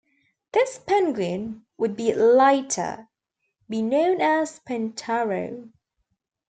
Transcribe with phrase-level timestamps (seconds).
[0.51, 3.07] This penguin would be later
[3.69, 5.71] be known as Pentarou.